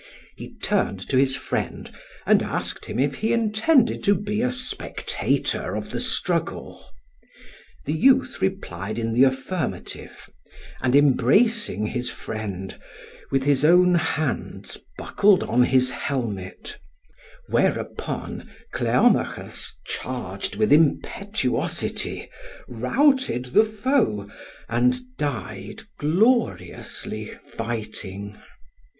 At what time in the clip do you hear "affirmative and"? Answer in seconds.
9.25-10.95